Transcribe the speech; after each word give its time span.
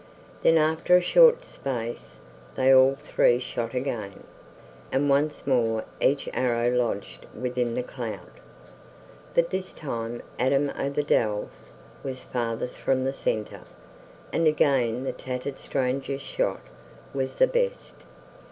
Then 0.41 0.57
after 0.57 0.97
a 0.97 0.99
short 0.99 1.45
space 1.45 2.15
they 2.55 2.73
all 2.73 2.97
three 3.05 3.37
shot 3.37 3.75
again, 3.75 4.23
and 4.91 5.11
once 5.11 5.45
more 5.45 5.83
each 5.99 6.27
arrow 6.33 6.71
lodged 6.75 7.27
within 7.39 7.75
the 7.75 7.83
clout, 7.83 8.31
but 9.35 9.51
this 9.51 9.73
time 9.73 10.23
Adam 10.39 10.71
o' 10.75 10.89
the 10.89 11.03
Dell's 11.03 11.69
was 12.01 12.21
farthest 12.21 12.77
from 12.77 13.03
the 13.03 13.13
center, 13.13 13.61
and 14.33 14.47
again 14.47 15.03
the 15.03 15.13
tattered 15.13 15.59
stranger's 15.59 16.23
shot 16.23 16.61
was 17.13 17.35
the 17.35 17.45
best. 17.45 18.03